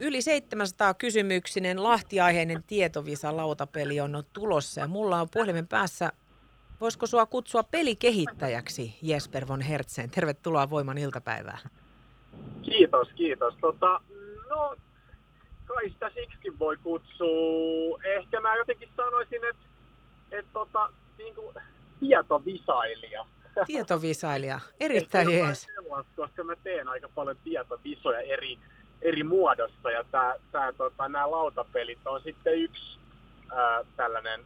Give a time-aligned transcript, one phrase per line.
[0.00, 6.12] Yli 700 kysymyksinen lahtiaiheinen tietovisa lautapeli on tulossa ja mulla on puhelimen päässä
[6.80, 10.10] Voisiko sua kutsua pelikehittäjäksi Jesper von Hertzen?
[10.10, 11.70] Tervetuloa Voiman iltapäivään.
[12.62, 13.54] Kiitos, kiitos.
[13.60, 14.00] Tota,
[14.48, 14.76] no,
[15.64, 17.98] kai sitä siksikin voi kutsua.
[18.04, 19.62] Ehkä mä jotenkin sanoisin, että
[20.32, 21.56] et, tota, niin kuin
[22.00, 23.26] tietovisailija.
[23.66, 25.66] Tietovisailija, erittäin jees.
[26.16, 28.58] Koska mä teen aika paljon tietovisoja eri,
[29.02, 32.98] eri muodossa ja tää, tää, tota, nämä lautapelit on sitten yksi
[33.52, 34.40] ää, tällainen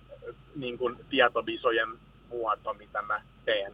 [0.57, 1.89] niin kuin tietovisojen
[2.29, 3.73] muoto, mitä mä teen.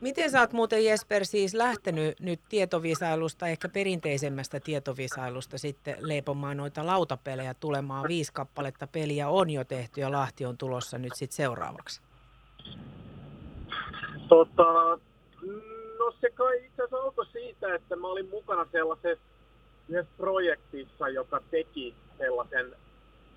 [0.00, 6.86] Miten sä oot muuten Jesper siis lähtenyt nyt tietovisailusta, ehkä perinteisemmästä tietovisailusta sitten leipomaan noita
[6.86, 8.08] lautapelejä tulemaan?
[8.08, 12.00] Viisi kappaletta peliä on jo tehty ja Lahti on tulossa nyt sitten seuraavaksi.
[14.28, 14.98] Tota,
[15.98, 19.24] no se kai itse asiassa siitä, että mä olin mukana sellaisessa
[19.88, 22.72] yhdessä projektissa, joka teki sellaisen,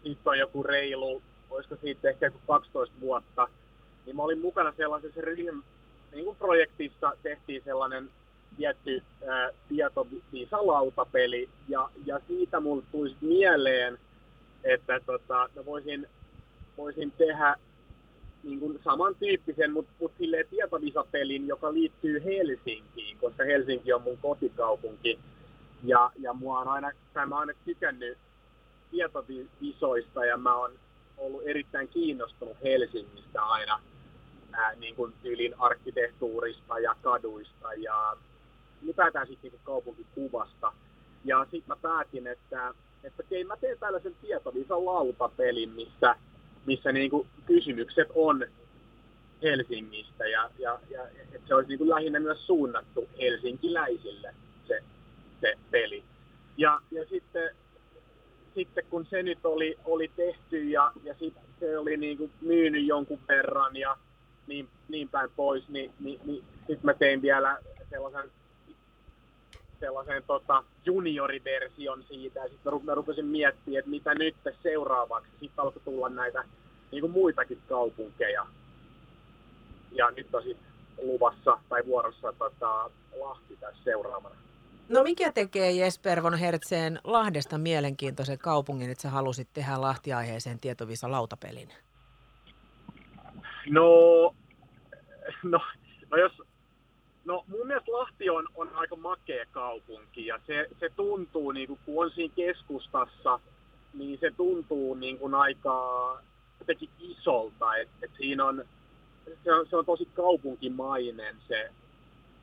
[0.05, 3.47] nyt on joku reilu, olisiko siitä ehkä joku 12 vuotta–
[4.05, 5.63] niin mä olin mukana sellaisessa ryhmä,
[6.11, 8.09] niin kuin projektissa tehtiin sellainen
[8.57, 13.97] tietty ää, tietovisa-lautapeli, ja, ja siitä mulle tuli mieleen,
[14.63, 16.07] että tota, mä voisin,
[16.77, 17.55] voisin tehdä
[18.43, 25.19] niin kuin samantyyppisen, mutta mut silleen tietovisapelin, joka liittyy Helsinkiin, koska Helsinki on mun kotikaupunki.
[25.83, 28.17] Ja, ja mua on aina, tai mä oon aina tykännyt
[28.91, 30.71] tietovisoista ja mä oon
[31.17, 33.79] ollut erittäin kiinnostunut Helsingistä aina
[34.53, 38.17] ää, niin kuin tyylin arkkitehtuurista ja kaduista ja
[38.83, 40.73] ylipäätään sitten niin kaupunkikuvasta.
[41.25, 46.15] Ja sitten mä päätin, että, että okei, mä teen tällaisen tietovisan lautapelin, missä,
[46.65, 48.45] missä niin kuin kysymykset on
[49.43, 54.35] Helsingistä ja, ja, ja että se olisi niin kuin lähinnä myös suunnattu helsinkiläisille
[55.41, 56.03] se, peli.
[56.57, 57.55] Ja, ja sitten,
[58.55, 61.15] sitten kun se nyt oli, oli tehty ja, ja
[61.59, 63.97] se oli niin kuin myynyt jonkun verran ja
[64.47, 67.57] niin, niin päin pois, niin, niin, niin sitten mä tein vielä
[67.89, 68.31] sellaisen,
[69.79, 75.31] sellaisen tota, junioriversion siitä, ja sitten mä rupesin miettimään, että mitä nyt seuraavaksi.
[75.31, 76.43] Sitten alkoi tulla näitä
[76.91, 78.45] niin kuin muitakin kaupunkeja.
[79.91, 80.71] Ja nyt on sitten
[81.01, 84.35] luvassa tai vuorossa tota, Lahti tässä seuraavana.
[84.91, 91.11] No mikä tekee Jesper von Hertzeen Lahdesta mielenkiintoisen kaupungin, että sä halusit tehdä Lahti-aiheeseen tietovisa
[91.11, 91.69] lautapelin?
[93.69, 93.85] No,
[95.43, 95.59] no,
[96.11, 96.41] no jos,
[97.25, 101.79] no mun mielestä Lahti on, on aika makea kaupunki ja se, se tuntuu, niin kuin,
[101.85, 103.39] kun on siinä keskustassa,
[103.93, 106.17] niin se tuntuu niin kuin aika
[106.59, 108.65] jotenkin isolta, että et siinä on,
[109.43, 111.69] se on, se on tosi kaupunkimainen se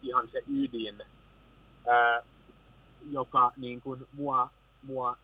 [0.02, 1.02] ihan se ydin,
[1.86, 2.22] ää,
[3.12, 4.50] joka niin kuin mua,
[4.82, 5.16] mua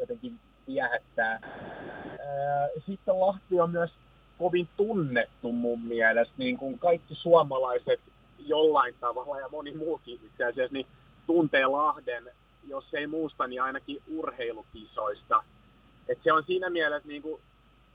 [0.00, 1.40] jotenkin viehättää.
[1.40, 3.90] Ää, sitten Lahti on myös
[4.38, 8.00] kovin tunnettu mun mielestä, niin kuin kaikki suomalaiset
[8.38, 10.86] jollain tavalla ja moni muukin itse asiassa, niin
[11.26, 12.30] tuntee Lahden,
[12.68, 15.42] jos ei muusta, niin ainakin urheilukisoista.
[16.08, 17.40] Et se on siinä mielessä niin kuin,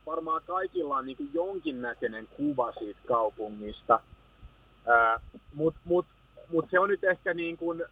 [0.05, 3.99] varmaan kaikilla on niin kuin jonkinnäköinen kuva siitä kaupungista.
[5.53, 6.05] Mutta mut,
[6.51, 7.83] mut se on nyt ehkä niin kuin,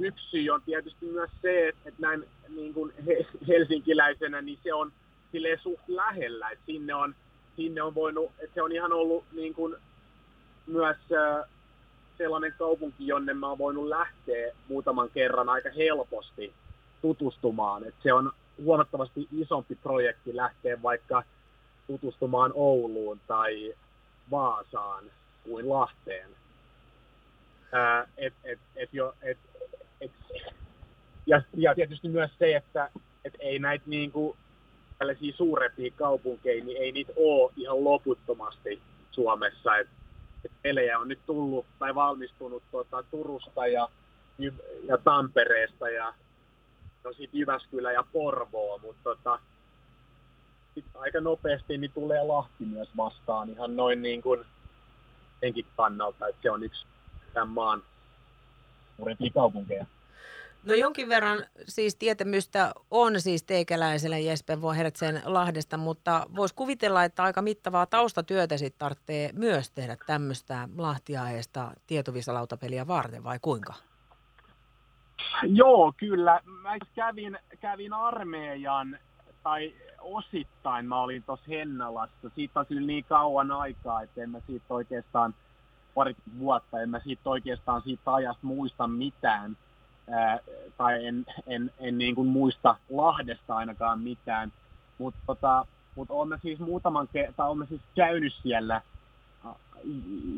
[0.00, 2.92] yksi syy on tietysti myös se, että, näin niin kuin
[3.48, 4.92] helsinkiläisenä, niin se on
[5.32, 7.14] silleen suht lähellä, että sinne on
[7.56, 9.76] sinne on voinut, että se on ihan ollut niin kuin
[10.66, 10.96] myös
[12.18, 16.52] sellainen kaupunki, jonne mä oon voinut lähteä muutaman kerran aika helposti
[17.02, 17.84] tutustumaan.
[17.84, 18.32] Että se on
[18.62, 21.22] huomattavasti isompi projekti lähteä vaikka
[21.86, 23.74] tutustumaan Ouluun tai
[24.30, 25.04] Vaasaan
[25.44, 26.30] kuin Lahteen.
[27.72, 29.38] Ää, et, et, et jo, et,
[30.02, 30.10] et,
[31.26, 32.90] ja, ja tietysti myös se, että
[33.24, 34.36] et ei näitä niinku
[34.98, 39.76] tällaisia suurempia kaupunkeja, niin ei niitä ole ihan loputtomasti Suomessa.
[39.76, 39.88] Et,
[40.44, 43.88] et pelejä on nyt tullut tai valmistunut tuota, Turusta ja,
[44.84, 46.14] ja Tampereesta ja
[47.04, 49.38] no Jyväskylä ja Porvoo, mutta tota,
[50.74, 54.44] sit aika nopeasti niin tulee Lahti myös vastaan ihan noin niin kuin
[55.40, 56.86] senkin kannalta, että se on yksi
[57.32, 57.82] tämän maan
[59.02, 59.86] suurimpia kaupunkeja.
[60.64, 61.38] No jonkin verran
[61.68, 68.56] siis tietämystä on siis teikäläisellä Jesper Vohertsen Lahdesta, mutta voisi kuvitella, että aika mittavaa taustatyötä
[68.56, 73.74] sitten tarvitsee myös tehdä tämmöistä Lahtiaheesta tietovisalautapeliä varten, vai kuinka?
[75.42, 76.40] Joo, kyllä.
[76.44, 78.98] Mä kävin, kävin armeijan,
[79.42, 82.30] tai osittain mä olin tuossa Hennalassa.
[82.34, 85.34] Siitä on kyllä niin kauan aikaa, että en mä siitä oikeastaan
[85.94, 89.56] pari vuotta, en mä siitä oikeastaan siitä ajasta muista mitään.
[90.10, 90.38] Ää,
[90.76, 94.52] tai en, en, en niin kuin muista Lahdesta ainakaan mitään,
[94.98, 98.82] mutta tota, mut olemme siis muutaman, tai olemme siis käynyt siellä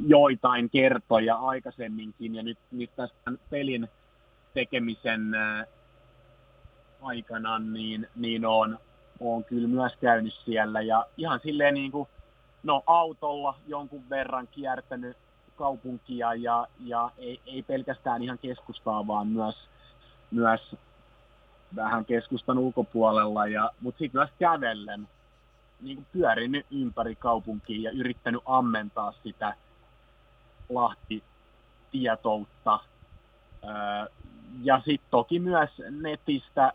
[0.07, 3.17] joitain kertoja aikaisemminkin, ja nyt, nyt tässä
[3.51, 3.89] pelin
[4.55, 5.67] tekemisen ää,
[7.03, 8.79] aikana, niin, niin on,
[9.21, 12.09] on kyllä myös käynyt siellä, ja ihan silleen niin kuin,
[12.63, 15.17] no autolla jonkun verran kiertänyt
[15.57, 19.57] kaupunkia ja, ja ei, ei pelkästään ihan keskustaa, vaan myös,
[20.31, 20.77] myös
[21.77, 25.09] vähän keskustan ulkopuolella, ja, mutta sitten myös kävellen
[25.81, 29.55] niin kuin ympäri kaupunkia ja yrittänyt ammentaa sitä
[30.69, 32.81] Lahti-tietoutta.
[34.63, 36.73] Ja sitten toki myös netistä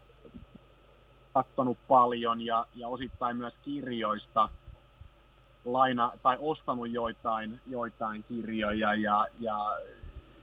[1.33, 4.49] katsonut paljon ja, ja osittain myös kirjoista
[5.65, 9.77] laina tai ostanut joitain, joitain kirjoja ja, ja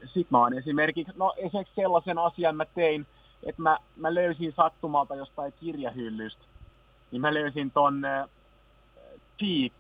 [0.05, 3.07] sitten mä oon esimerkiksi, no esimerkiksi sellaisen asian mä tein,
[3.43, 6.43] että mä, mä löysin sattumalta jostain kirjahyllystä,
[7.11, 8.29] niin mä löysin ton äh,
[9.39, 9.73] Cheek,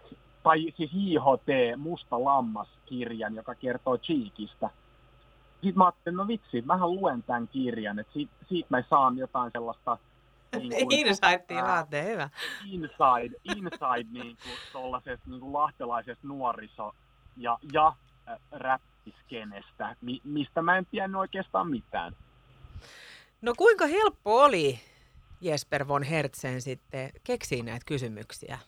[0.43, 4.71] tai siis JHT, Musta lammas-kirjan, joka kertoo Cheekistä.
[5.53, 9.50] Sitten mä ajattelin, no vitsi, mähän luen tämän kirjan, että siitä, siitä mä saan jotain
[9.53, 9.99] sellaista
[10.69, 11.44] niin kuin, inside
[12.12, 12.31] hyvä.
[12.64, 16.94] Inside, inside niin kuin, tollaisesta niin kuin lahtelaisesta nuoriso-
[17.37, 17.93] ja, ja
[18.29, 22.12] äh, räppiskenestä, mi, mistä mä en tiennyt oikeastaan mitään.
[23.43, 24.81] No kuinka helppo oli
[25.41, 28.58] Jesper von Hertzen sitten keksiä näitä kysymyksiä?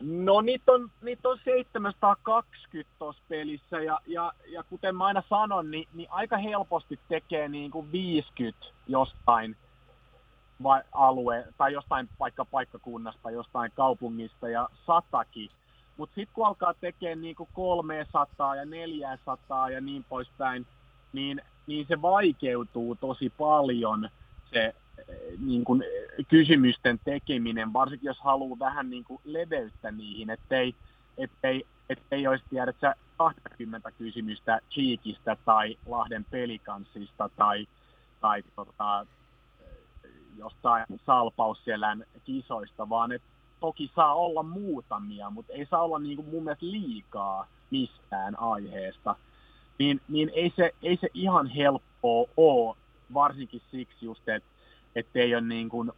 [0.00, 5.70] No niitä on, niitä on 720 tuossa pelissä ja, ja, ja kuten mä aina sanon,
[5.70, 9.56] niin, niin aika helposti tekee niin kuin 50 jostain
[10.62, 15.50] vai, alue, tai jostain vaikka paikkakunnasta, jostain kaupungista ja satakin.
[15.96, 20.66] Mutta sitten kun alkaa tekemään niin kuin 300 ja 400 ja niin poispäin,
[21.12, 24.08] niin, niin se vaikeutuu tosi paljon
[24.52, 24.74] se
[25.38, 25.82] niin kuin,
[26.28, 30.74] kysymysten tekeminen, varsinkin jos haluaa vähän niin kuin leveyttä niihin, ettei,
[31.18, 37.66] ettei, ettei olisi tiedä, että 20 kysymystä Cheekistä tai Lahden pelikanssista tai,
[38.20, 39.06] tai tota,
[40.38, 43.28] jostain salpausselän kisoista, vaan että
[43.60, 49.16] toki saa olla muutamia, mutta ei saa olla niin kuin mun mielestä liikaa mistään aiheesta.
[49.78, 52.76] Niin, niin ei, se, ei se ihan helppoa ole,
[53.14, 54.55] varsinkin siksi just, että
[54.96, 55.92] että ei ole, niin kuin,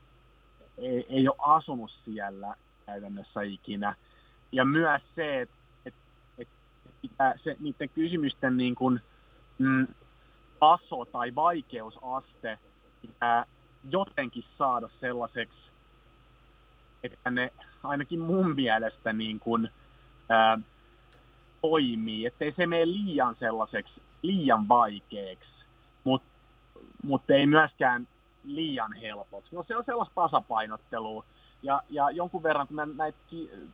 [0.78, 2.54] ei, ei ole asunut siellä
[2.86, 3.94] käytännössä ikinä.
[4.52, 5.54] Ja myös se, että
[5.86, 5.94] et,
[6.38, 6.48] et,
[7.44, 9.00] se, niiden kysymysten niin kuin,
[9.58, 9.86] mm,
[10.60, 12.58] taso tai vaikeusaste
[13.02, 13.44] pitää
[13.90, 15.58] jotenkin saada sellaiseksi,
[17.02, 17.52] että ne
[17.82, 19.68] ainakin mun mielestä niin kuin,
[20.28, 20.58] ää,
[21.60, 25.50] toimii, ettei se mene liian sellaiseksi, liian vaikeaksi,
[26.04, 26.28] mutta
[27.02, 28.08] mut ei myöskään
[28.54, 29.54] liian helpoksi.
[29.54, 31.24] No se on sellaista tasapainottelua.
[31.62, 33.18] Ja, ja jonkun verran, kun mä näitä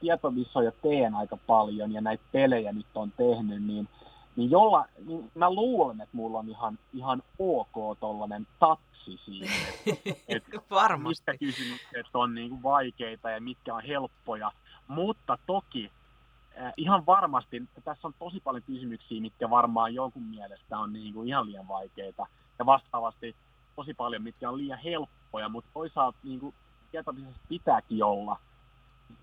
[0.00, 3.88] tietovissoja teen aika paljon ja näitä pelejä nyt on tehnyt, niin,
[4.36, 9.50] niin, jolla, niin mä luulen, että mulla on ihan, ihan ok tollainen tatsi siinä.
[10.28, 11.08] Että Varmasti.
[11.08, 14.52] Mistä kysymykset on niin kuin vaikeita ja mitkä on helppoja.
[14.88, 15.90] Mutta toki
[16.76, 21.28] ihan varmasti, että tässä on tosi paljon kysymyksiä, mitkä varmaan jonkun mielestä on niin kuin
[21.28, 22.26] ihan liian vaikeita.
[22.58, 23.36] Ja vastaavasti
[23.76, 26.54] tosi paljon, mitkä on liian helppoja, mutta toisaalta niin kuin,
[26.90, 28.38] tietoisesti pitääkin olla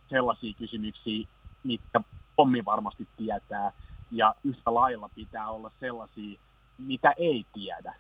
[0.10, 1.27] sellaisia kysymyksiä,
[1.63, 2.01] mitkä
[2.36, 3.72] pommi varmasti tietää,
[4.12, 6.39] ja yhtä lailla pitää olla sellaisia,
[6.77, 7.96] mitä ei tiedä.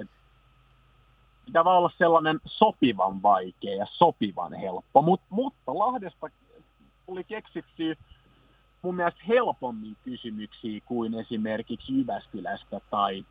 [0.00, 0.08] Et
[1.46, 6.26] pitää vaan olla sellainen sopivan vaikea ja sopivan helppo, Mut, mutta Lahdesta
[7.06, 7.98] tuli keksitty
[8.82, 13.24] mun mielestä helpommin kysymyksiä kuin esimerkiksi Jyväskylästä tai,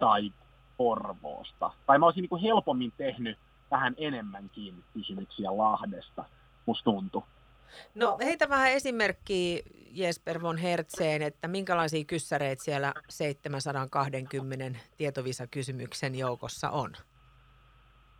[0.00, 0.32] tai
[0.80, 1.70] Porvoosta.
[1.86, 3.38] Tai mä olisin niin kuin helpommin tehnyt
[3.70, 6.24] vähän enemmänkin kysymyksiä Lahdesta,
[6.66, 7.22] musta tuntui.
[7.94, 16.92] No heitä vähän esimerkkiä Jesper von Hertzeen, että minkälaisia kyssäreitä siellä 720 tietovisakysymyksen joukossa on?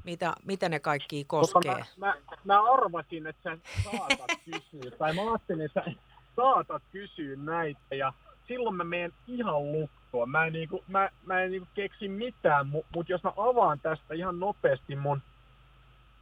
[0.05, 1.85] Mitä, mitä ne kaikki koskee?
[1.97, 2.15] Mä, mä,
[2.45, 5.93] mä arvasin, että sä saatat kysyä, tai mä ajattelin, että sä
[6.37, 8.13] saatat kysyä näitä, ja
[8.51, 10.31] silloin mä menen ihan lukkoon.
[10.31, 14.15] Mä en, niinku, mä, mä en niinku keksi mitään, mutta mut jos mä avaan tästä
[14.15, 15.23] ihan nopeasti mun,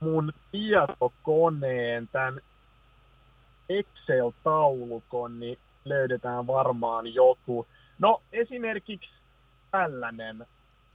[0.00, 2.40] mun tietokoneen, tämän
[3.68, 7.66] Excel-taulukon, niin löydetään varmaan joku.
[7.98, 9.10] No esimerkiksi
[9.70, 10.46] tällainen,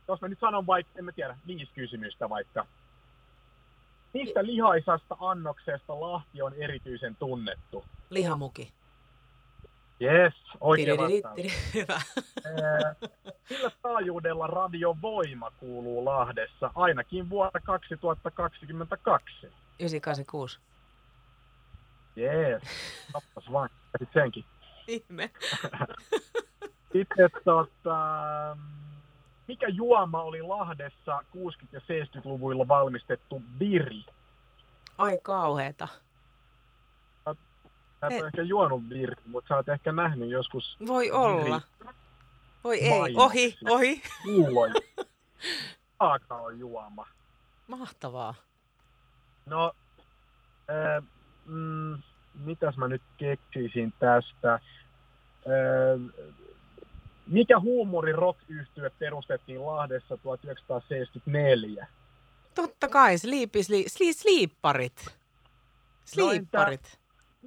[0.07, 2.65] jos mä nyt sanon vaikka, en mä tiedä, viisi kysymystä vaikka.
[4.13, 7.85] Mistä lihaisasta annoksesta Lahti on erityisen tunnettu?
[8.09, 8.73] Lihamuki.
[10.01, 10.99] Yes, oikein.
[11.73, 12.01] Hyvä.
[13.47, 19.47] Sillä taajuudella radiovoima kuuluu Lahdessa ainakin vuonna 2022.
[19.79, 20.59] 986.
[22.15, 22.63] Jees,
[23.13, 23.69] tappas vaan,
[24.13, 24.45] senkin.
[24.87, 25.29] Ihme.
[26.93, 27.97] Sitten tota,
[29.47, 34.05] mikä juoma oli Lahdessa 60- ja 70-luvuilla valmistettu viri?
[34.97, 35.87] Ai kauheeta.
[38.03, 38.19] Sä et Ei.
[38.19, 41.61] ole ehkä juonut viri, mutta sä oot ehkä nähnyt joskus Voi olla.
[42.63, 42.99] Voi ei.
[42.99, 43.23] Mainoksia.
[43.23, 44.01] Ohi, ohi.
[45.99, 47.07] Aaka on juoma.
[47.67, 48.35] Mahtavaa.
[49.45, 49.73] No,
[50.67, 51.01] ää,
[51.45, 51.97] mm,
[52.39, 54.51] mitäs mä nyt keksisin tästä?
[54.51, 54.59] Ää,
[57.27, 61.87] mikä huumori rock yhtye perustettiin Lahdessa 1974?
[62.55, 65.05] Totta kai, sliipi, sli, sli, sliipparit.
[65.05, 65.11] No
[66.05, 67.02] Sliipparit.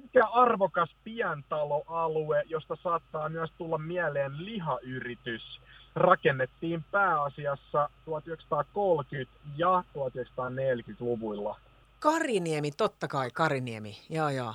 [0.07, 5.61] Mikä arvokas pientaloalue, josta saattaa myös tulla mieleen lihayritys,
[5.95, 11.59] rakennettiin pääasiassa 1930- ja 1940-luvuilla?
[11.99, 13.97] Kariniemi, totta kai, Kariniemi.
[14.09, 14.53] Joo, joo.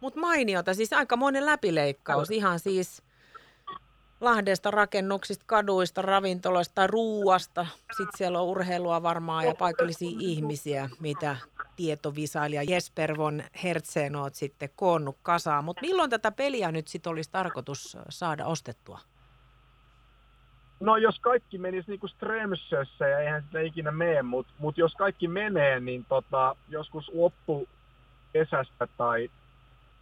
[0.00, 2.30] Mutta mainiota, siis aikamoinen läpileikkaus.
[2.30, 3.02] Ihan siis
[4.20, 7.66] Lahdesta, rakennuksista, kaduista, ravintoloista, ruuasta.
[7.96, 11.36] Sitten siellä on urheilua varmaan ja paikallisia ihmisiä, mitä
[11.76, 15.64] tietovisailija Jesper von Hertzen oot sitten koonnut kasaan.
[15.64, 19.00] Mutta milloin tätä peliä nyt sitten olisi tarkoitus saada ostettua?
[20.80, 24.94] No jos kaikki menisi niin kuin Strömsössä ja eihän sitä ikinä mene, mutta mut jos
[24.94, 27.68] kaikki menee, niin tota, joskus loppu
[28.32, 29.30] kesästä tai,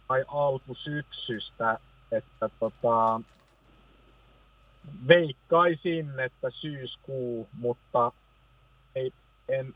[0.07, 1.79] tai alkusyksystä,
[2.11, 3.21] että tota,
[5.07, 8.11] veikkaisin, että syyskuu, mutta
[8.95, 9.13] ei,
[9.49, 9.73] en,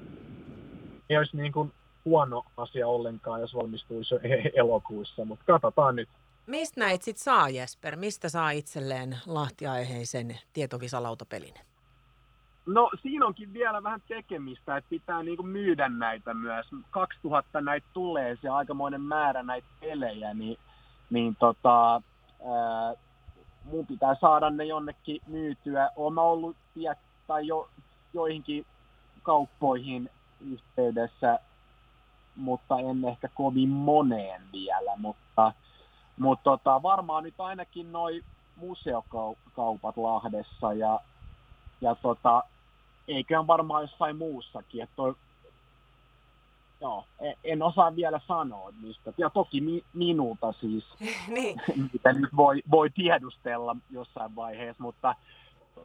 [1.09, 1.73] ei olisi niin kuin
[2.07, 4.19] huono asia ollenkaan, jos valmistuisi jo
[4.63, 6.09] elokuussa, mutta katsotaan nyt.
[6.47, 7.95] Mistä näitä sitten saa, Jesper?
[7.95, 11.53] Mistä saa itselleen lahtiaiheisen tietovisalautapelin?
[12.65, 16.65] No siinä onkin vielä vähän tekemistä, että pitää niinku myydä näitä myös.
[16.91, 20.57] 2000 näitä tulee, se aikamoinen määrä näitä pelejä, niin,
[21.09, 22.93] niin tota, ää,
[23.63, 25.89] mun pitää saada ne jonnekin myytyä.
[25.95, 26.97] Olen mä ollut tiet,
[27.27, 27.69] tai jo,
[28.13, 28.65] joihinkin
[29.23, 30.09] kauppoihin
[30.51, 31.39] yhteydessä,
[32.37, 35.53] mutta en ehkä kovin moneen vielä, mutta,
[36.19, 38.23] mutta tota, varmaan nyt ainakin noi
[38.55, 40.99] museokaupat Lahdessa ja,
[41.81, 42.43] ja tota,
[43.07, 44.83] eiköhän varmaan jossain muussakin.
[44.83, 45.15] Että toi,
[46.81, 49.13] joo, en, en osaa vielä sanoa mistä.
[49.17, 50.85] Ja toki mi, minulta siis,
[51.27, 51.61] niin.
[51.93, 55.15] mitä nyt voi, voi tiedustella jossain vaiheessa, mutta,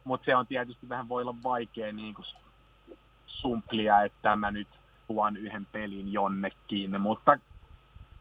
[0.03, 2.25] mutta se on tietysti vähän voi olla vaikea niin kuin
[3.27, 4.67] sumplia, että mä nyt
[5.07, 7.39] tuon yhden pelin jonnekin, mutta,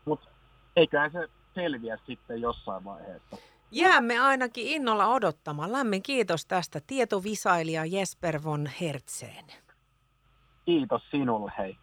[0.04, 0.26] mutta
[0.76, 3.36] eiköhän se selviä sitten jossain vaiheessa.
[3.70, 5.72] Jäämme ainakin innolla odottamaan.
[5.72, 9.44] Lämmin kiitos tästä tietovisailija Jesper von Hertzeen.
[10.64, 11.76] Kiitos sinulle, hei.